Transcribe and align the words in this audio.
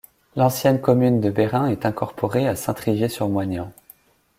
L'ancienne 0.35 0.81
commune 0.81 1.21
de 1.21 1.29
Béreins 1.29 1.67
est 1.67 1.85
incorporée 1.85 2.47
à 2.47 2.55
Saint-Trivier-sur-Moignans. 2.55 3.71